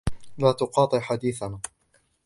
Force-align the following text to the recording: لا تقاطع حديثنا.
لا 0.37 0.51
تقاطع 0.51 0.99
حديثنا. 0.99 1.59